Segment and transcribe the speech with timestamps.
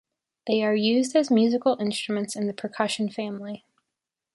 [0.47, 3.65] They are used as musical instruments in the percussion family.